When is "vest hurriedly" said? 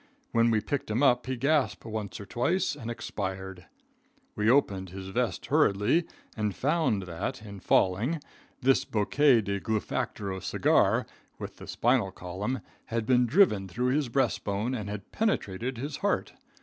5.09-6.05